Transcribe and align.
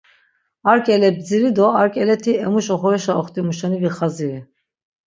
Ar 0.71 0.79
ǩele 0.85 1.09
btziri 1.15 1.49
do 1.57 1.67
ar 1.79 1.87
ǩeleti 1.93 2.33
emuş 2.45 2.67
oxorişa 2.75 3.13
oxtimu 3.21 3.53
şeni 3.57 3.77
vixaziri. 3.81 4.39